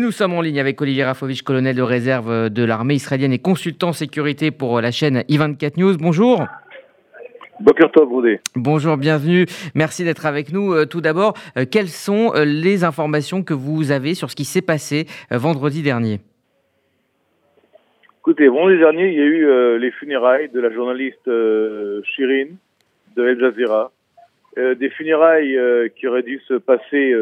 Nous 0.00 0.12
sommes 0.12 0.34
en 0.34 0.42
ligne 0.42 0.60
avec 0.60 0.80
Olivier 0.80 1.02
Rafovitch, 1.02 1.42
colonel 1.42 1.74
de 1.74 1.82
réserve 1.82 2.50
de 2.50 2.64
l'armée 2.64 2.94
israélienne 2.94 3.32
et 3.32 3.40
consultant 3.40 3.92
sécurité 3.92 4.52
pour 4.52 4.80
la 4.80 4.92
chaîne 4.92 5.22
I24 5.28 5.76
News. 5.76 5.96
Bonjour. 5.96 6.46
Bonjour, 8.54 8.96
bienvenue. 8.96 9.46
Merci 9.74 10.04
d'être 10.04 10.24
avec 10.24 10.52
nous. 10.52 10.72
Euh, 10.72 10.86
tout 10.86 11.00
d'abord, 11.00 11.34
euh, 11.56 11.64
quelles 11.68 11.88
sont 11.88 12.30
euh, 12.36 12.44
les 12.44 12.84
informations 12.84 13.42
que 13.42 13.54
vous 13.54 13.90
avez 13.90 14.14
sur 14.14 14.30
ce 14.30 14.36
qui 14.36 14.44
s'est 14.44 14.62
passé 14.62 15.06
vendredi 15.32 15.82
dernier? 15.82 16.20
Écoutez, 18.20 18.46
vendredi 18.46 18.78
dernier, 18.78 19.08
il 19.08 19.18
y 19.18 19.20
a 19.20 19.24
eu 19.24 19.78
les 19.80 19.90
funérailles 19.90 20.48
de 20.50 20.60
la 20.60 20.70
journaliste 20.70 21.28
Shirin 22.04 22.50
de 23.16 23.26
El 23.26 23.40
Jazeera. 23.40 23.90
des 24.56 24.90
funérailles 24.90 25.58
qui 25.96 26.06
auraient 26.06 26.22
dû 26.22 26.40
se 26.46 26.54
passer 26.54 27.14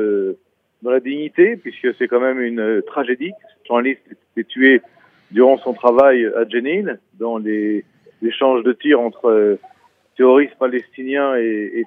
dans 0.82 0.90
la 0.90 1.00
dignité, 1.00 1.56
puisque 1.56 1.94
c'est 1.96 2.08
quand 2.08 2.20
même 2.20 2.40
une 2.40 2.60
euh, 2.60 2.82
tragédie. 2.82 3.32
Journaliste 3.66 4.02
est 4.36 4.46
tuée 4.46 4.82
durant 5.30 5.58
son 5.58 5.72
travail 5.72 6.26
à 6.26 6.48
Jenin, 6.48 6.96
dans 7.18 7.38
les 7.38 7.84
échanges 8.22 8.62
de 8.62 8.72
tirs 8.72 9.00
entre 9.00 9.26
euh, 9.26 9.58
terroristes 10.16 10.56
palestiniens 10.58 11.36
et, 11.36 11.80
et. 11.80 11.86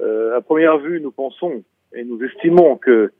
Euh, 0.00 0.36
à 0.36 0.40
première 0.40 0.78
vue, 0.78 1.00
nous 1.00 1.10
pensons 1.10 1.62
et 1.94 2.04
nous 2.04 2.22
estimons 2.24 2.76
que 2.76 3.12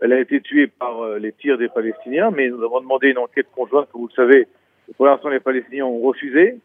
elle 0.00 0.12
a 0.14 0.20
été 0.20 0.40
tuée 0.40 0.66
par 0.66 1.02
euh, 1.02 1.18
les 1.18 1.32
tirs 1.32 1.58
des 1.58 1.68
Palestiniens, 1.68 2.30
mais 2.30 2.48
nous 2.48 2.62
avons 2.62 2.80
demandé 2.80 3.08
une 3.08 3.18
enquête 3.18 3.48
conjointe, 3.54 3.88
comme 3.92 4.02
vous 4.02 4.08
le 4.08 4.14
savez. 4.14 4.48
Pour 4.96 5.06
l'instant, 5.06 5.28
les 5.28 5.40
Palestiniens 5.40 5.84
ont 5.84 6.00
refusé. 6.00 6.56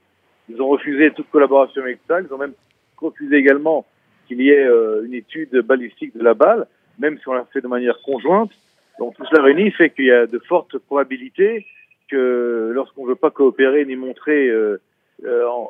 Ils 0.47 0.61
ont 0.61 0.67
refusé 0.67 1.11
toute 1.11 1.29
collaboration 1.29 1.81
avec 1.81 1.99
Tzal. 2.07 2.27
Ils 2.29 2.33
ont 2.33 2.37
même 2.37 2.53
refusé 2.97 3.35
également 3.35 3.85
qu'il 4.27 4.41
y 4.41 4.51
ait 4.51 4.67
une 5.03 5.13
étude 5.13 5.55
balistique 5.59 6.15
de 6.17 6.23
la 6.23 6.33
balle 6.33 6.65
même 6.99 7.17
si 7.19 7.27
on 7.27 7.33
l'a 7.33 7.45
fait 7.51 7.61
de 7.61 7.67
manière 7.67 7.99
conjointe. 8.03 8.51
Donc 8.99 9.15
tout 9.15 9.25
cela 9.25 9.43
réuni 9.43 9.71
fait 9.71 9.89
qu'il 9.89 10.05
y 10.05 10.11
a 10.11 10.25
de 10.25 10.39
fortes 10.39 10.77
probabilités 10.77 11.65
que 12.09 12.71
lorsqu'on 12.73 13.03
ne 13.03 13.09
veut 13.09 13.15
pas 13.15 13.31
coopérer 13.31 13.85
ni 13.85 13.95
montrer 13.95 14.47
euh, 14.47 14.79
euh, 15.25 15.47
en, 15.47 15.69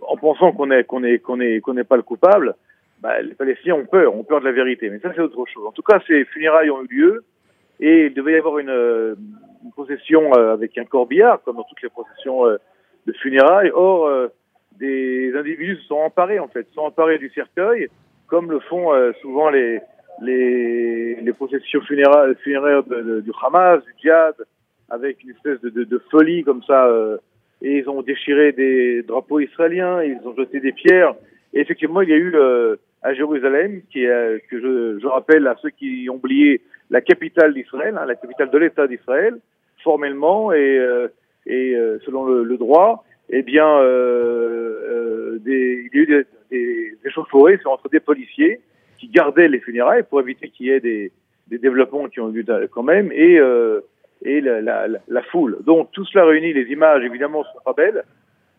en, 0.00 0.16
pensant 0.16 0.52
qu'on 0.52 0.70
est 0.70 0.84
qu'on 0.84 1.04
est 1.04 1.18
qu'on 1.18 1.40
est 1.40 1.60
qu'on 1.60 1.74
n'est 1.74 1.84
pas 1.84 1.96
le 1.96 2.02
coupable, 2.02 2.54
bah, 3.00 3.20
les 3.22 3.34
Palestiniens 3.34 3.76
ont 3.76 3.86
peur, 3.86 4.14
ont 4.14 4.24
peur 4.24 4.40
de 4.40 4.44
la 4.44 4.52
vérité. 4.52 4.90
Mais 4.90 4.98
ça 4.98 5.12
c'est 5.14 5.20
autre 5.20 5.44
chose. 5.46 5.66
En 5.66 5.72
tout 5.72 5.82
cas, 5.82 6.00
ces 6.06 6.24
funérailles 6.26 6.70
ont 6.70 6.82
eu 6.82 6.96
lieu 6.96 7.24
et 7.80 8.06
il 8.06 8.14
devait 8.14 8.32
y 8.32 8.36
avoir 8.36 8.58
une, 8.58 8.70
euh, 8.70 9.14
une 9.64 9.72
procession 9.72 10.32
avec 10.32 10.76
un 10.78 10.84
corbillard, 10.84 11.42
comme 11.42 11.56
dans 11.56 11.64
toutes 11.64 11.82
les 11.82 11.88
processions 11.88 12.44
de 12.44 13.12
funérailles. 13.14 13.70
Or, 13.74 14.30
des 14.78 15.32
individus 15.34 15.76
se 15.76 15.88
sont 15.88 15.96
emparés 15.96 16.38
en 16.38 16.48
fait, 16.48 16.68
se 16.68 16.74
sont 16.74 16.82
emparés 16.82 17.18
du 17.18 17.30
cercueil, 17.30 17.88
comme 18.26 18.50
le 18.50 18.60
font 18.60 18.92
souvent 19.20 19.50
les 19.50 19.80
les, 20.22 21.16
les 21.16 21.32
processions 21.32 21.80
funéraires, 21.82 22.34
funéraires 22.42 22.82
du 22.84 23.30
Hamas, 23.42 23.82
du 23.84 23.94
djihad, 24.00 24.34
avec 24.90 25.22
une 25.22 25.30
espèce 25.30 25.60
de, 25.60 25.84
de, 25.84 26.02
folie 26.10 26.42
comme 26.44 26.62
ça. 26.62 26.86
Euh, 26.86 27.18
et 27.62 27.78
ils 27.78 27.90
ont 27.90 28.02
déchiré 28.02 28.52
des 28.52 29.02
drapeaux 29.02 29.40
israéliens, 29.40 30.02
ils 30.02 30.18
ont 30.24 30.34
jeté 30.36 30.60
des 30.60 30.72
pierres. 30.72 31.14
Et 31.52 31.60
effectivement, 31.60 32.02
il 32.02 32.10
y 32.10 32.12
a 32.12 32.16
eu 32.16 32.32
euh, 32.34 32.76
à 33.02 33.14
Jérusalem, 33.14 33.82
qui 33.90 34.04
est, 34.04 34.44
que 34.48 34.60
je, 34.60 34.98
je, 35.00 35.06
rappelle 35.06 35.46
à 35.46 35.56
ceux 35.60 35.70
qui 35.70 36.08
ont 36.10 36.16
oublié, 36.16 36.60
la 36.90 37.00
capitale 37.00 37.52
d'Israël, 37.54 37.98
hein, 37.98 38.06
la 38.06 38.14
capitale 38.14 38.50
de 38.50 38.58
l'État 38.58 38.86
d'Israël, 38.86 39.38
formellement 39.82 40.52
et, 40.52 40.78
euh, 40.78 41.08
et 41.46 41.74
euh, 41.74 41.98
selon 42.04 42.24
le, 42.24 42.44
le, 42.44 42.56
droit, 42.56 43.04
eh 43.28 43.42
bien, 43.42 43.78
des, 45.40 45.88
il 45.92 45.94
y 45.94 45.98
a 45.98 46.02
eu 46.02 46.06
des, 46.06 46.24
des, 46.50 46.96
des 47.04 47.66
entre 47.66 47.88
des 47.90 48.00
policiers 48.00 48.60
qui 48.98 49.08
gardaient 49.08 49.48
les 49.48 49.60
funérailles 49.60 50.02
pour 50.02 50.20
éviter 50.20 50.48
qu'il 50.50 50.66
y 50.66 50.70
ait 50.70 50.80
des, 50.80 51.12
des, 51.46 51.58
développements 51.58 52.08
qui 52.08 52.20
ont 52.20 52.32
eu 52.34 52.44
quand 52.70 52.82
même 52.82 53.10
et, 53.12 53.38
euh, 53.38 53.80
et 54.22 54.40
la, 54.40 54.60
la, 54.60 54.86
la, 55.06 55.22
foule. 55.22 55.58
Donc 55.64 55.90
tout 55.92 56.04
cela 56.04 56.24
réunit, 56.24 56.52
les 56.52 56.70
images 56.72 57.04
évidemment 57.04 57.44
sont 57.44 57.60
pas 57.64 57.72
belles. 57.72 58.04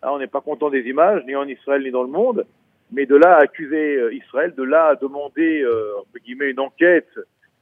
Hein, 0.02 0.08
on 0.12 0.18
n'est 0.18 0.26
pas 0.26 0.40
content 0.40 0.70
des 0.70 0.82
images, 0.88 1.22
ni 1.26 1.36
en 1.36 1.46
Israël 1.46 1.82
ni 1.82 1.90
dans 1.90 2.02
le 2.02 2.08
monde. 2.10 2.46
Mais 2.92 3.06
de 3.06 3.14
là 3.14 3.36
à 3.36 3.42
accuser 3.42 3.96
euh, 3.96 4.14
Israël, 4.14 4.54
de 4.56 4.62
là 4.62 4.88
à 4.88 4.94
demander 4.96 5.62
euh, 5.62 5.92
guillemets 6.24 6.50
une 6.50 6.60
enquête 6.60 7.08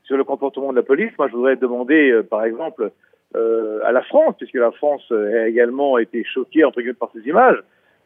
sur 0.05 0.17
le 0.17 0.25
comportement 0.25 0.71
de 0.71 0.77
la 0.77 0.83
police, 0.83 1.13
moi 1.19 1.29
je 1.29 1.35
voudrais 1.35 1.57
demander 1.57 2.11
euh, 2.11 2.23
par 2.23 2.45
exemple 2.45 2.91
euh, 3.37 3.81
à 3.85 3.93
la 3.93 4.03
France, 4.03 4.37
puisque 4.39 4.55
la 4.55 4.71
France 4.71 5.13
a 5.13 5.47
également 5.47 5.99
été 5.99 6.25
choquée 6.25 6.65
entre 6.65 6.81
guillemets 6.81 6.95
par 6.95 7.11
ces 7.13 7.29
images, 7.29 7.59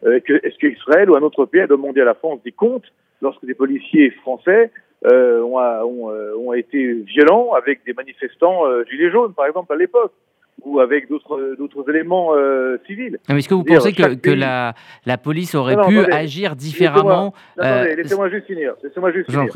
est-ce 0.04 0.58
qu'Israël 0.58 1.08
ou 1.10 1.14
un 1.14 1.20
autre 1.20 1.44
pays 1.44 1.60
a 1.60 1.68
demandé 1.68 2.00
à 2.00 2.04
la 2.04 2.14
France 2.14 2.42
des 2.42 2.50
comptes 2.50 2.92
lorsque 3.22 3.46
des 3.46 3.54
policiers 3.54 4.10
français 4.10 4.70
euh, 5.06 5.40
ont, 5.40 5.58
ont, 5.58 6.10
euh, 6.10 6.36
ont, 6.36 6.52
été 6.52 6.92
violents 6.92 7.52
avec 7.52 7.84
des 7.86 7.94
manifestants 7.94 8.66
euh, 8.66 8.84
gilets 8.90 9.10
jaunes, 9.10 9.32
par 9.32 9.46
exemple, 9.46 9.72
à 9.72 9.76
l'époque 9.76 10.12
ou 10.64 10.78
avec 10.78 11.08
d'autres 11.08 11.56
d'autres 11.58 11.88
éléments 11.88 12.36
euh, 12.36 12.76
civils. 12.86 13.18
Est-ce 13.28 13.48
que 13.48 13.54
vous 13.54 13.64
pensez 13.64 13.92
que, 13.92 14.14
que 14.14 14.30
la, 14.30 14.74
la 15.06 15.18
police 15.18 15.54
aurait 15.54 15.76
pu 15.88 15.98
agir 16.12 16.54
différemment 16.54 17.32
Laissez-moi 17.56 18.28
juste 18.28 18.46
finir. 18.46 18.74
Laissez-moi 18.82 19.12
juste 19.12 19.30
finir. 19.30 19.48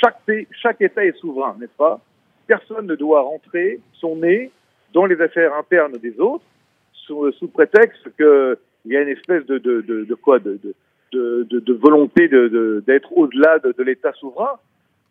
Chaque, 0.00 0.20
pays, 0.26 0.48
chaque 0.60 0.80
État 0.82 1.04
est 1.04 1.16
souverain, 1.18 1.56
n'est-ce 1.60 1.76
pas? 1.76 2.00
Personne 2.46 2.86
ne 2.86 2.96
doit 2.96 3.22
rentrer 3.22 3.78
son 3.94 4.16
nez 4.16 4.50
dans 4.92 5.06
les 5.06 5.20
affaires 5.20 5.54
internes 5.54 5.96
des 6.02 6.18
autres 6.18 6.44
sous, 6.92 7.30
sous 7.32 7.48
prétexte 7.48 8.02
qu'il 8.16 8.92
y 8.92 8.96
a 8.96 9.02
une 9.02 9.08
espèce 9.08 9.46
de, 9.46 9.58
de, 9.58 9.80
de, 9.80 10.04
de 10.04 10.14
quoi 10.14 10.38
de, 10.38 10.58
de, 11.12 11.46
de, 11.48 11.60
de, 11.60 11.72
volonté 11.72 12.28
d'être 12.28 13.16
au-delà 13.16 13.58
de, 13.58 13.72
de 13.76 13.82
l'État 13.82 14.12
souverain. 14.12 14.58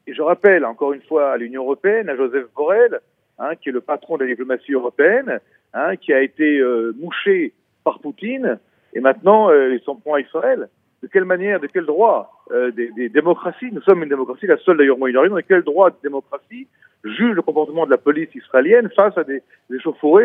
Et 0.08 0.14
je 0.14 0.22
rappelle 0.22 0.66
encore 0.66 0.94
une 0.94 1.02
fois 1.02 1.32
à 1.32 1.38
l'Union 1.38 1.64
européenne, 1.64 2.10
à 2.10 2.16
Joseph 2.16 2.46
Borrell, 2.56 3.00
hein, 3.40 3.56
qui 3.56 3.70
est 3.70 3.72
le 3.72 3.82
patron 3.82 4.18
de 4.18 4.24
la 4.24 4.30
diplomatie 4.30 4.74
européenne, 4.74 5.40
hein, 5.74 5.96
qui 5.96 6.14
a 6.14 6.22
été 6.22 6.60
euh, 6.60 6.94
mouché 7.00 7.54
par 7.84 8.00
Poutine, 8.00 8.60
et 8.94 9.00
maintenant 9.00 9.50
euh, 9.50 9.74
il 9.74 9.82
s'en 9.82 9.96
prend 9.96 10.16
à 10.16 10.22
Israël. 10.22 10.70
De 11.02 11.08
quelle 11.08 11.26
manière, 11.26 11.60
de 11.60 11.68
quel 11.68 11.86
droit 11.86 12.46
euh, 12.52 12.72
des, 12.72 12.92
des, 12.92 13.10
démocraties, 13.10 13.72
nous 13.72 13.82
sommes 13.82 14.04
une 14.04 14.10
démocratie, 14.10 14.46
la 14.46 14.58
seule 14.58 14.78
d'ailleurs 14.78 14.98
moyen-orient, 14.98 15.36
de 15.36 15.42
quel 15.42 15.64
droit 15.64 15.90
de 15.90 15.96
démocratie 16.04 16.68
juge 17.04 17.36
le 17.36 17.42
comportement 17.42 17.86
de 17.86 17.92
la 17.92 17.98
police 17.98 18.34
israélienne 18.36 18.90
face 18.96 19.18
à 19.18 19.24
des, 19.24 19.42
des 19.70 19.78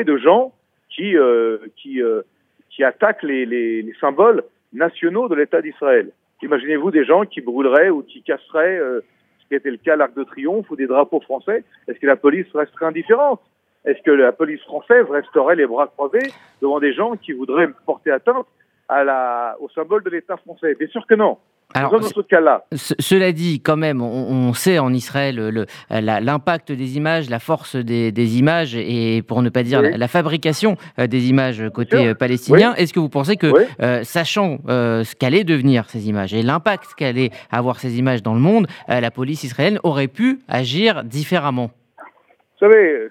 de 0.05 0.17
gens 0.19 0.53
qui, 0.91 1.17
euh, 1.17 1.59
qui, 1.77 2.03
euh, 2.03 2.23
qui 2.71 2.85
attaquent 2.85 3.23
les, 3.23 3.47
les, 3.47 3.83
les 3.83 3.95
symboles 4.01 4.43
nationaux 4.72 5.28
de 5.28 5.34
l'État 5.34 5.62
d'Israël. 5.62 6.10
Imaginez-vous 6.43 6.91
des 6.91 7.04
gens 7.04 7.25
qui 7.25 7.41
brûleraient 7.41 7.91
ou 7.91 8.03
qui 8.03 8.22
casseraient, 8.22 8.78
euh, 8.78 9.00
ce 9.41 9.49
qui 9.49 9.54
était 9.54 9.71
le 9.71 9.78
cas 9.78 9.97
l'Arc 9.97 10.15
de 10.15 10.25
Triomphe 10.25 10.71
ou 10.71 10.77
des 10.77 10.87
drapeaux 10.87 11.21
français. 11.21 11.65
Est-ce 11.88 11.99
que 11.99 12.06
la 12.06 12.16
police 12.16 12.47
resterait 12.54 12.87
indifférente? 12.87 13.41
Est-ce 13.84 14.03
que 14.03 14.10
la 14.10 14.32
police 14.32 14.62
française 14.62 15.06
resterait 15.09 15.56
les 15.56 15.66
bras 15.66 15.87
croisés 15.87 16.32
devant 16.60 16.81
des 16.81 16.93
gens 16.93 17.16
qui 17.16 17.32
voudraient 17.32 17.69
porter 17.87 18.10
atteinte 18.10 18.47
au 18.88 19.69
symbole 19.71 20.03
de 20.03 20.10
l'État 20.10 20.37
français? 20.37 20.75
Bien 20.75 20.88
sûr 20.88 21.06
que 21.06 21.15
non. 21.15 21.38
Alors, 21.75 22.00
dans 22.00 22.06
ce 22.06 22.21
cas-là. 22.21 22.65
Cela 22.72 23.32
dit, 23.32 23.60
quand 23.60 23.77
même, 23.77 24.00
on, 24.00 24.53
sait 24.54 24.78
en 24.78 24.93
Israël 24.93 25.66
l'impact 25.91 26.72
des 26.72 26.97
images, 26.97 27.28
la 27.28 27.38
force 27.38 27.77
des, 27.77 28.12
des, 28.12 28.38
images 28.38 28.75
et 28.77 29.22
pour 29.22 29.43
ne 29.43 29.50
pas 29.50 29.62
dire 29.62 29.82
la, 29.82 30.09
fabrication 30.09 30.77
euh, 30.99 31.06
des 31.06 31.28
images 31.28 31.62
côté 31.75 32.09
euh, 32.09 32.15
palestinien. 32.15 32.75
Est-ce 32.75 32.93
que 32.93 33.00
vous 33.00 33.09
pensez 33.09 33.37
que, 33.37 33.53
euh, 33.82 34.04
sachant 34.04 34.59
ce 34.66 35.15
qu'allaient 35.15 35.44
devenir 35.44 35.91
ces 35.91 36.09
images 36.09 36.32
et 36.32 36.43
l'impact 36.43 36.94
qu'allaient 36.97 37.31
avoir 37.50 37.78
ces 37.78 37.98
images 37.98 38.22
dans 38.22 38.34
le 38.34 38.41
monde, 38.41 38.66
la 38.88 39.10
police 39.10 39.44
israélienne 39.44 39.81
aurait 39.83 40.09
pu 40.09 40.38
agir 40.48 41.04
différemment? 41.04 41.71
Vous 41.98 42.66
savez, 42.66 43.09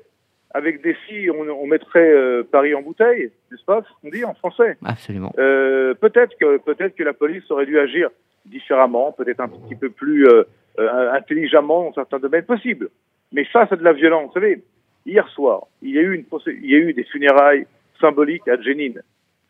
avec 0.53 0.81
des 0.81 0.95
filles, 1.07 1.29
on, 1.29 1.47
on 1.49 1.67
mettrait 1.67 2.11
Paris 2.51 2.73
en 2.73 2.81
bouteille, 2.81 3.31
n'est-ce 3.51 3.65
pas 3.65 3.83
On 4.03 4.09
dit 4.09 4.23
en 4.25 4.33
français? 4.33 4.77
Absolument. 4.83 5.31
peut-être 5.35 6.35
que 6.39 6.57
peut-être 6.57 6.95
que 6.95 7.03
la 7.03 7.13
police 7.13 7.43
aurait 7.51 7.65
dû 7.65 7.77
agir 7.77 8.09
différemment, 8.45 9.11
peut-être 9.11 9.39
un 9.39 9.47
petit 9.47 9.75
peu 9.75 9.89
plus 9.89 10.27
euh, 10.27 10.43
euh, 10.79 11.13
intelligemment 11.13 11.85
dans 11.85 11.93
certains 11.93 12.19
domaines 12.19 12.45
possibles. 12.45 12.89
Mais 13.31 13.45
ça, 13.51 13.65
c'est 13.69 13.77
de 13.77 13.83
la 13.83 13.93
violence. 13.93 14.27
Vous 14.27 14.33
savez, 14.33 14.63
hier 15.05 15.27
soir, 15.29 15.67
il 15.81 15.91
y 15.91 15.99
a 15.99 16.01
eu, 16.01 16.15
une, 16.15 16.25
il 16.47 16.69
y 16.69 16.75
a 16.75 16.79
eu 16.79 16.93
des 16.93 17.03
funérailles 17.03 17.65
symboliques 17.99 18.47
à 18.47 18.59
Jenin 18.61 18.93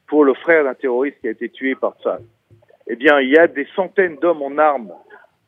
pour 0.07 0.23
le 0.23 0.33
frère 0.33 0.63
d'un 0.63 0.73
terroriste 0.73 1.19
qui 1.21 1.27
a 1.27 1.31
été 1.31 1.49
tué 1.49 1.75
par 1.75 1.95
ça. 2.03 2.19
Eh 2.87 2.95
bien, 2.95 3.19
il 3.19 3.29
y 3.29 3.37
a 3.37 3.47
des 3.47 3.67
centaines 3.75 4.17
d'hommes 4.17 4.43
en 4.43 4.57
armes 4.57 4.91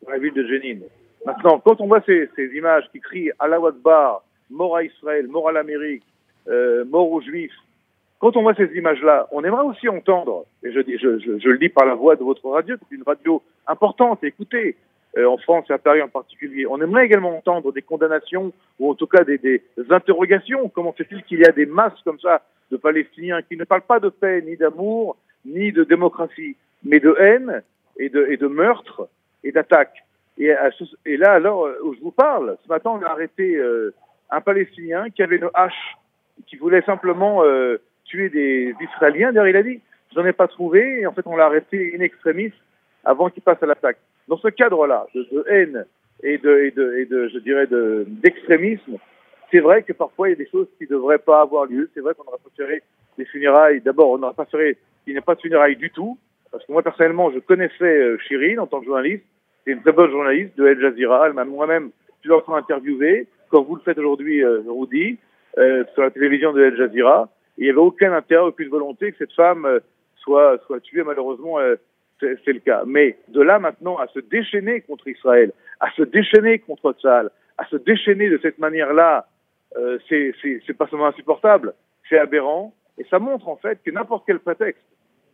dans 0.02 0.10
la 0.10 0.18
ville 0.18 0.32
de 0.32 0.46
Jenin. 0.46 0.80
Maintenant, 1.24 1.60
quand 1.60 1.80
on 1.80 1.86
voit 1.86 2.02
ces, 2.06 2.28
ces 2.36 2.46
images 2.56 2.84
qui 2.92 3.00
crient 3.00 3.30
Allah 3.38 3.58
Akbar, 3.66 4.22
mort 4.50 4.76
à 4.76 4.82
Israël, 4.82 5.26
mort 5.28 5.48
à 5.48 5.52
l'Amérique, 5.52 6.04
euh, 6.48 6.84
mort 6.84 7.10
aux 7.10 7.20
Juifs, 7.20 7.52
quand 8.18 8.36
on 8.36 8.42
voit 8.42 8.54
ces 8.54 8.70
images-là, 8.76 9.28
on 9.30 9.44
aimerait 9.44 9.64
aussi 9.64 9.88
entendre, 9.88 10.46
et 10.64 10.72
je, 10.72 10.80
je, 10.80 11.18
je, 11.18 11.38
je, 11.38 11.48
le 11.48 11.58
dis 11.58 11.68
par 11.68 11.86
la 11.86 11.94
voix 11.94 12.16
de 12.16 12.24
votre 12.24 12.48
radio, 12.48 12.76
c'est 12.78 12.94
une 12.96 13.04
radio 13.04 13.42
importante, 13.66 14.24
écoutez, 14.24 14.76
euh, 15.16 15.26
en 15.26 15.38
France 15.38 15.64
et 15.70 15.72
à 15.72 15.78
Paris 15.78 16.02
en 16.02 16.08
particulier, 16.08 16.66
on 16.66 16.80
aimerait 16.82 17.06
également 17.06 17.36
entendre 17.36 17.72
des 17.72 17.82
condamnations 17.82 18.52
ou 18.78 18.90
en 18.90 18.94
tout 18.94 19.06
cas 19.06 19.24
des, 19.24 19.38
des 19.38 19.62
interrogations. 19.88 20.68
Comment 20.68 20.92
se 20.92 21.02
fait-il 21.02 21.22
qu'il 21.22 21.40
y 21.40 21.46
a 21.46 21.52
des 21.52 21.64
masses 21.64 22.00
comme 22.04 22.20
ça 22.20 22.42
de 22.70 22.76
Palestiniens 22.76 23.40
qui 23.42 23.56
ne 23.56 23.64
parlent 23.64 23.80
pas 23.82 24.00
de 24.00 24.10
paix, 24.10 24.42
ni 24.42 24.56
d'amour, 24.56 25.16
ni 25.46 25.72
de 25.72 25.84
démocratie, 25.84 26.56
mais 26.84 27.00
de 27.00 27.16
haine 27.18 27.62
et 27.98 28.10
de, 28.10 28.26
et 28.28 28.36
de 28.36 28.48
meurtre 28.48 29.08
et 29.44 29.52
d'attaque? 29.52 30.04
Et, 30.36 30.54
et, 31.06 31.16
là, 31.16 31.32
alors, 31.32 31.68
où 31.82 31.94
je 31.94 32.00
vous 32.00 32.12
parle, 32.12 32.56
ce 32.62 32.68
matin, 32.68 32.90
on 32.90 33.02
a 33.02 33.08
arrêté 33.08 33.56
euh, 33.56 33.94
un 34.30 34.40
Palestinien 34.40 35.08
qui 35.10 35.22
avait 35.22 35.36
une 35.36 35.50
hache, 35.54 35.96
qui 36.46 36.56
voulait 36.56 36.82
simplement 36.82 37.42
euh, 37.44 37.80
tuer 38.08 38.28
des 38.28 38.74
Israéliens. 38.80 39.32
D'ailleurs, 39.32 39.48
il 39.48 39.56
a 39.56 39.62
dit, 39.62 39.80
je 40.12 40.18
n'en 40.18 40.26
ai 40.26 40.32
pas 40.32 40.48
trouvé, 40.48 41.00
et 41.00 41.06
en 41.06 41.12
fait, 41.12 41.26
on 41.26 41.36
l'a 41.36 41.46
arrêté 41.46 41.94
in 41.96 42.00
extremis 42.00 42.52
avant 43.04 43.30
qu'il 43.30 43.42
passe 43.42 43.62
à 43.62 43.66
l'attaque. 43.66 43.98
Dans 44.26 44.38
ce 44.38 44.48
cadre-là, 44.48 45.06
de, 45.14 45.44
haine 45.48 45.86
et 46.22 46.38
de, 46.38 46.58
et 46.58 46.70
de, 46.70 46.94
et 46.98 47.06
de 47.06 47.28
je 47.28 47.38
dirais, 47.38 47.66
d'extrémisme, 48.06 48.98
c'est 49.50 49.60
vrai 49.60 49.82
que 49.82 49.92
parfois, 49.92 50.28
il 50.28 50.32
y 50.32 50.34
a 50.34 50.44
des 50.44 50.50
choses 50.50 50.68
qui 50.76 50.84
ne 50.84 50.90
devraient 50.90 51.18
pas 51.18 51.40
avoir 51.40 51.64
lieu. 51.64 51.88
C'est 51.94 52.00
vrai 52.00 52.14
qu'on 52.14 52.28
aurait 52.28 52.38
préféré 52.44 52.82
des 53.16 53.24
funérailles. 53.24 53.80
D'abord, 53.80 54.10
on 54.10 54.22
aurait 54.22 54.34
préféré 54.34 54.76
qu'il 55.04 55.14
n'y 55.14 55.18
ait 55.18 55.22
pas 55.22 55.34
de 55.34 55.40
funérailles 55.40 55.76
du 55.76 55.90
tout, 55.90 56.18
parce 56.50 56.64
que 56.64 56.72
moi, 56.72 56.82
personnellement, 56.82 57.30
je 57.30 57.38
connaissais 57.38 58.18
Chirine 58.26 58.58
euh, 58.58 58.62
en 58.62 58.66
tant 58.66 58.80
que 58.80 58.86
journaliste. 58.86 59.24
C'est 59.64 59.72
une 59.72 59.82
très 59.82 59.92
bonne 59.92 60.10
journaliste 60.10 60.56
de 60.56 60.66
El 60.66 60.80
Jazeera. 60.80 61.26
Elle 61.26 61.34
m'a 61.34 61.44
moi-même 61.44 61.90
plusieurs 62.20 62.44
fois 62.44 62.58
interviewé, 62.58 63.26
comme 63.50 63.64
vous 63.64 63.76
le 63.76 63.82
faites 63.82 63.98
aujourd'hui, 63.98 64.42
euh, 64.42 64.62
Rudy, 64.66 65.18
euh, 65.58 65.84
sur 65.94 66.02
la 66.02 66.10
télévision 66.10 66.52
de 66.52 66.62
El 66.62 66.76
Jazeera. 66.76 67.28
Il 67.58 67.64
n'y 67.64 67.70
avait 67.70 67.78
aucun 67.78 68.12
intérêt, 68.12 68.42
aucune 68.42 68.68
volonté 68.68 69.12
que 69.12 69.18
cette 69.18 69.32
femme 69.32 69.66
euh, 69.66 69.80
soit, 70.16 70.58
soit 70.66 70.80
tuée. 70.80 71.02
Malheureusement, 71.02 71.58
euh, 71.58 71.76
c'est 72.20 72.52
le 72.52 72.60
cas. 72.60 72.82
Mais 72.86 73.18
de 73.28 73.42
là 73.42 73.58
maintenant 73.58 73.96
à 73.96 74.06
se 74.08 74.20
déchaîner 74.20 74.80
contre 74.80 75.08
Israël, 75.08 75.52
à 75.80 75.90
se 75.92 76.02
déchaîner 76.02 76.58
contre 76.58 76.92
Tzal, 76.94 77.30
à 77.58 77.66
se 77.66 77.76
déchaîner 77.76 78.28
de 78.30 78.38
cette 78.42 78.58
manière-là, 78.58 79.26
euh, 79.76 79.98
c'est 80.08 80.76
pas 80.76 80.86
seulement 80.88 81.06
insupportable, 81.06 81.74
c'est 82.08 82.18
aberrant. 82.18 82.74
Et 82.96 83.04
ça 83.10 83.18
montre 83.18 83.48
en 83.48 83.56
fait 83.56 83.80
que 83.84 83.90
n'importe 83.90 84.24
quel 84.26 84.40
prétexte 84.40 84.82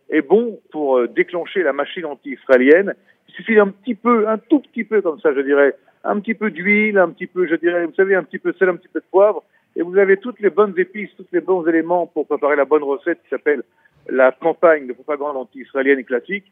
est 0.09 0.21
bon 0.21 0.59
pour 0.71 0.97
euh, 0.97 1.07
déclencher 1.07 1.63
la 1.63 1.73
machine 1.73 2.05
anti-israélienne. 2.05 2.93
Il 3.29 3.33
suffit 3.33 3.55
d'un 3.55 3.69
petit 3.69 3.95
peu, 3.95 4.27
un 4.27 4.37
tout 4.37 4.59
petit 4.59 4.83
peu 4.83 5.01
comme 5.01 5.19
ça, 5.19 5.33
je 5.33 5.41
dirais, 5.41 5.75
un 6.03 6.19
petit 6.19 6.35
peu 6.35 6.51
d'huile, 6.51 6.99
un 6.99 7.09
petit 7.09 7.25
peu, 7.25 7.47
je 7.47 7.55
dirais, 7.55 7.85
vous 7.85 7.93
savez, 7.95 8.15
un 8.15 8.23
petit 8.23 8.37
peu 8.37 8.51
de 8.51 8.57
sel, 8.57 8.69
un 8.69 8.75
petit 8.75 8.87
peu 8.87 8.99
de 8.99 9.05
poivre, 9.09 9.43
et 9.75 9.81
vous 9.81 9.97
avez 9.97 10.17
toutes 10.17 10.39
les 10.39 10.49
bonnes 10.49 10.73
épices, 10.77 11.09
tous 11.17 11.27
les 11.31 11.41
bons 11.41 11.65
éléments 11.67 12.07
pour 12.07 12.25
préparer 12.27 12.55
la 12.55 12.65
bonne 12.65 12.83
recette 12.83 13.21
qui 13.23 13.29
s'appelle 13.29 13.63
la 14.07 14.31
campagne 14.31 14.87
de 14.87 14.93
propagande 14.93 15.37
anti-israélienne 15.37 16.03
classique. 16.03 16.51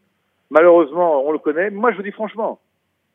Malheureusement, 0.50 1.26
on 1.26 1.32
le 1.32 1.40
connaît. 1.40 1.70
Moi, 1.70 1.92
je 1.92 1.98
vous 1.98 2.04
dis 2.04 2.12
franchement, 2.12 2.60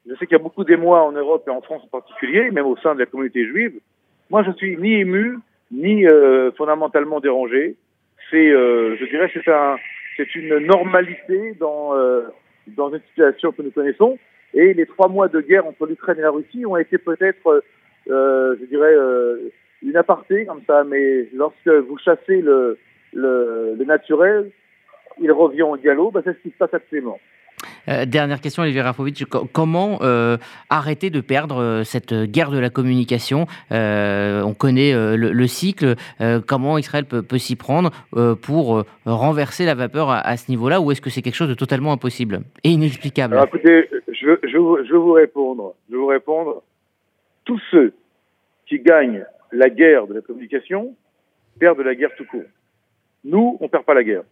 je 0.06 0.14
sais 0.14 0.26
qu'il 0.26 0.36
y 0.36 0.40
a 0.40 0.42
beaucoup 0.42 0.64
d'émois 0.64 1.02
en 1.02 1.12
Europe 1.12 1.44
et 1.46 1.50
en 1.50 1.60
France 1.60 1.82
en 1.84 1.88
particulier, 1.88 2.50
même 2.50 2.66
au 2.66 2.76
sein 2.78 2.94
de 2.94 3.00
la 3.00 3.06
communauté 3.06 3.46
juive. 3.46 3.80
Moi, 4.30 4.42
je 4.44 4.52
suis 4.52 4.76
ni 4.76 4.94
ému, 4.94 5.38
ni 5.70 6.06
euh, 6.06 6.50
fondamentalement 6.52 7.20
dérangé. 7.20 7.76
C'est, 8.30 8.50
euh, 8.50 8.96
je 8.96 9.04
dirais, 9.06 9.30
c'est 9.32 9.48
un, 9.48 9.76
c'est 10.16 10.34
une 10.34 10.58
normalité 10.58 11.54
dans 11.60 11.94
euh, 11.94 12.22
dans 12.76 12.92
une 12.92 13.00
situation 13.10 13.52
que 13.52 13.62
nous 13.62 13.70
connaissons. 13.70 14.18
Et 14.54 14.74
les 14.74 14.86
trois 14.86 15.08
mois 15.08 15.28
de 15.28 15.40
guerre 15.40 15.66
entre 15.66 15.86
l'Ukraine 15.86 16.18
et 16.18 16.22
la 16.22 16.30
Russie 16.30 16.64
ont 16.66 16.76
été 16.76 16.98
peut-être, 16.98 17.62
euh, 18.10 18.56
je 18.60 18.64
dirais, 18.66 18.94
euh, 18.94 19.50
une 19.82 19.96
aparté 19.96 20.46
comme 20.46 20.62
ça. 20.66 20.84
Mais 20.84 21.28
lorsque 21.34 21.68
vous 21.68 21.98
chassez 21.98 22.40
le, 22.40 22.78
le, 23.12 23.74
le 23.78 23.84
naturel, 23.84 24.50
il 25.20 25.32
revient 25.32 25.62
au 25.62 25.76
galop. 25.76 26.10
Bah, 26.10 26.20
c'est 26.24 26.32
ce 26.32 26.38
qui 26.42 26.50
se 26.50 26.56
passe 26.56 26.74
actuellement. 26.74 27.18
Euh, 27.88 28.04
dernière 28.04 28.40
question, 28.40 28.62
Olivier 28.62 28.82
Rafovitch. 28.82 29.24
Comment 29.52 29.98
euh, 30.02 30.36
arrêter 30.70 31.10
de 31.10 31.20
perdre 31.20 31.60
euh, 31.60 31.84
cette 31.84 32.14
guerre 32.14 32.50
de 32.50 32.58
la 32.58 32.70
communication? 32.70 33.46
On 33.70 34.54
connaît 34.56 34.92
le, 34.92 35.32
le, 35.32 35.46
cycle. 35.46 35.94
comment 36.46 36.78
Israël 36.78 37.04
peut, 37.04 37.22
peut 37.22 37.38
s'y 37.38 37.56
prendre 37.56 37.90
pour 38.42 38.84
renverser 39.04 39.64
la 39.64 39.74
vapeur 39.74 40.10
à, 40.10 40.20
à 40.20 40.36
ce 40.36 40.50
niveau-là? 40.50 40.80
Ou 40.80 40.92
est-ce 40.92 41.00
que 41.00 41.10
c'est 41.10 41.22
quelque 41.22 41.34
chose 41.34 41.48
de 41.48 41.54
totalement 41.54 41.92
impossible 41.92 42.40
et 42.64 42.70
inexplicable? 42.70 43.34
Alors, 43.34 43.46
Écoutez, 43.46 43.88
je, 44.08 44.38
je, 44.42 44.48
je 44.48 44.92
vais 44.92 44.98
vous 44.98 45.12
répondre. 45.12 45.74
Je 45.88 45.94
vais 45.94 46.00
vous 46.00 46.06
répondre. 46.06 46.62
Tous 47.44 47.60
ceux 47.70 47.92
qui 48.66 48.78
gagnent 48.80 49.24
la 49.52 49.70
guerre 49.70 50.06
de 50.06 50.14
la 50.14 50.20
communication 50.20 50.94
perdent 51.58 51.80
la 51.80 51.94
guerre 51.94 52.14
tout 52.16 52.24
court. 52.26 52.44
Nous, 53.24 53.56
on 53.60 53.68
perd 53.68 53.84
pas 53.84 53.94
la 53.94 54.04
guerre. 54.04 54.24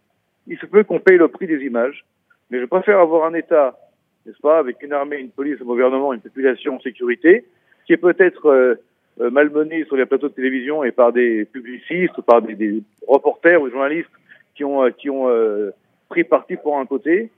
Il 0.47 0.57
se 0.57 0.65
peut 0.65 0.83
qu'on 0.83 0.99
paye 0.99 1.17
le 1.17 1.27
prix 1.27 1.47
des 1.47 1.63
images, 1.65 2.05
mais 2.49 2.59
je 2.59 2.65
préfère 2.65 2.99
avoir 2.99 3.25
un 3.25 3.33
État, 3.33 3.77
n'est-ce 4.25 4.39
pas, 4.39 4.59
avec 4.59 4.81
une 4.81 4.93
armée, 4.93 5.17
une 5.17 5.31
police, 5.31 5.59
un 5.61 5.65
gouvernement, 5.65 6.13
une 6.13 6.21
population 6.21 6.75
en 6.75 6.79
sécurité, 6.79 7.45
qui 7.85 7.93
est 7.93 7.97
peut-être 7.97 8.47
euh, 8.47 8.75
euh, 9.19 9.31
malmené 9.31 9.83
sur 9.85 9.95
les 9.95 10.05
plateaux 10.05 10.29
de 10.29 10.33
télévision 10.33 10.83
et 10.83 10.91
par 10.91 11.11
des 11.11 11.45
publicistes 11.45 12.21
par 12.21 12.43
des, 12.43 12.83
reporters 13.07 13.59
ou 13.59 13.67
journalistes 13.69 14.11
qui 14.53 14.63
ont, 14.63 14.83
euh, 14.83 14.91
euh, 15.07 15.71
pris 16.07 16.23
parti 16.23 16.55
pour 16.55 16.77
un 16.77 16.85
côté, 16.85 17.31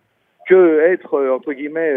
que 0.47 0.79
être, 0.81 1.29
entre 1.31 1.53
guillemets, 1.53 1.93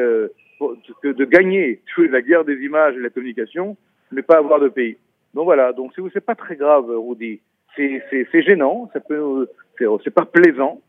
que 1.02 1.08
de 1.08 1.24
gagner 1.24 1.80
la 1.98 2.22
guerre 2.22 2.44
des 2.44 2.60
images 2.62 2.94
et 2.94 2.98
de 2.98 3.02
la 3.02 3.10
communication, 3.10 3.76
mais 4.12 4.22
pas 4.22 4.38
avoir 4.38 4.60
de 4.60 4.68
pays. 4.68 4.96
Donc 5.34 5.44
voilà, 5.44 5.72
donc 5.72 5.92
c'est 6.12 6.24
pas 6.24 6.34
très 6.34 6.56
grave, 6.56 6.86
Rudy. 6.88 7.40
C'est 7.76 8.42
gênant, 8.42 8.90
ça 8.92 9.00
peut, 9.00 9.48
c'est 10.04 10.14
pas 10.14 10.26
plaisant, 10.26 10.80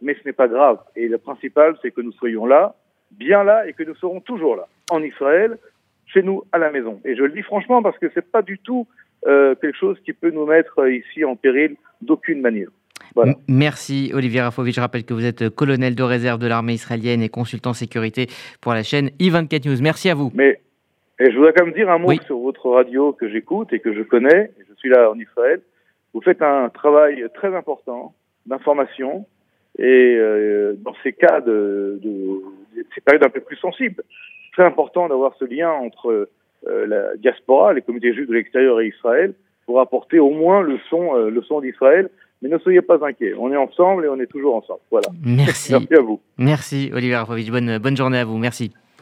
mais 0.00 0.14
ce 0.14 0.20
n'est 0.24 0.32
pas 0.32 0.48
grave. 0.48 0.78
Et 0.96 1.08
le 1.08 1.18
principal, 1.18 1.76
c'est 1.82 1.90
que 1.90 2.00
nous 2.00 2.12
soyons 2.12 2.46
là, 2.46 2.76
bien 3.10 3.42
là, 3.42 3.66
et 3.66 3.72
que 3.72 3.82
nous 3.82 3.96
serons 3.96 4.20
toujours 4.20 4.56
là, 4.56 4.68
en 4.90 5.02
Israël, 5.02 5.58
chez 6.06 6.22
nous, 6.22 6.44
à 6.52 6.58
la 6.58 6.70
maison. 6.70 7.00
Et 7.04 7.16
je 7.16 7.22
le 7.22 7.32
dis 7.32 7.42
franchement 7.42 7.82
parce 7.82 7.98
que 7.98 8.06
c'est 8.14 8.30
pas 8.30 8.42
du 8.42 8.58
tout 8.58 8.86
euh, 9.26 9.54
quelque 9.56 9.76
chose 9.76 9.98
qui 10.04 10.12
peut 10.12 10.30
nous 10.30 10.46
mettre 10.46 10.88
ici 10.88 11.24
en 11.24 11.36
péril 11.36 11.76
d'aucune 12.00 12.40
manière. 12.40 12.68
Voilà. 13.14 13.34
Merci 13.48 14.12
Olivier 14.14 14.40
Rafovitch. 14.40 14.76
Je 14.76 14.80
rappelle 14.80 15.04
que 15.04 15.14
vous 15.14 15.24
êtes 15.24 15.48
colonel 15.48 15.96
de 15.96 16.02
réserve 16.02 16.38
de 16.38 16.46
l'armée 16.46 16.74
israélienne 16.74 17.22
et 17.22 17.28
consultant 17.28 17.72
sécurité 17.72 18.28
pour 18.60 18.72
la 18.72 18.84
chaîne 18.84 19.08
i24 19.18 19.68
News. 19.68 19.82
Merci 19.82 20.10
à 20.10 20.14
vous. 20.14 20.30
Mais 20.34 20.60
et 21.20 21.30
je 21.30 21.36
voudrais 21.36 21.52
quand 21.52 21.66
même 21.66 21.74
dire 21.74 21.90
un 21.90 21.98
mot 21.98 22.08
oui. 22.08 22.20
sur 22.24 22.38
votre 22.38 22.70
radio 22.70 23.12
que 23.12 23.28
j'écoute 23.28 23.72
et 23.72 23.80
que 23.80 23.92
je 23.92 24.02
connais. 24.02 24.50
Je 24.58 24.74
suis 24.76 24.88
là 24.88 25.10
en 25.10 25.18
Israël. 25.18 25.60
Vous 26.14 26.22
faites 26.22 26.42
un 26.42 26.70
travail 26.70 27.24
très 27.34 27.54
important 27.54 28.14
d'information 28.46 29.26
et 29.78 30.16
euh, 30.18 30.74
dans 30.78 30.94
ces 31.02 31.12
cas 31.12 31.40
de, 31.40 32.00
de, 32.02 32.42
ces 32.94 33.00
périodes 33.00 33.24
un 33.24 33.30
peu 33.30 33.40
plus 33.40 33.56
sensibles, 33.56 34.02
c'est 34.02 34.52
très 34.52 34.64
important 34.64 35.08
d'avoir 35.08 35.34
ce 35.38 35.44
lien 35.44 35.70
entre 35.70 36.28
euh, 36.66 36.86
la 36.86 37.16
diaspora, 37.16 37.72
les 37.72 37.82
comités 37.82 38.12
juifs 38.12 38.28
de 38.28 38.34
l'extérieur 38.34 38.80
et 38.80 38.88
Israël, 38.88 39.34
pour 39.66 39.80
apporter 39.80 40.18
au 40.18 40.30
moins 40.30 40.62
le 40.62 40.78
son, 40.88 41.14
euh, 41.16 41.30
le 41.30 41.42
son 41.42 41.60
d'Israël. 41.60 42.08
Mais 42.42 42.48
ne 42.48 42.58
soyez 42.58 42.80
pas 42.80 42.98
inquiets, 43.06 43.34
on 43.38 43.52
est 43.52 43.56
ensemble 43.56 44.06
et 44.06 44.08
on 44.08 44.18
est 44.18 44.26
toujours 44.26 44.56
ensemble. 44.56 44.80
Voilà. 44.90 45.08
Merci. 45.22 45.72
Merci 45.72 45.94
à 45.94 46.00
vous. 46.00 46.20
Merci 46.38 46.90
Olivier 46.94 47.14
Arpovitch. 47.14 47.50
Bonne, 47.50 47.76
bonne 47.78 47.96
journée 47.96 48.18
à 48.18 48.24
vous. 48.24 48.38
Merci. 48.38 48.72